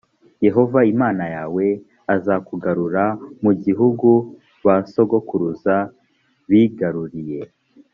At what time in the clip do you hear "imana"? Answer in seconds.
0.93-1.25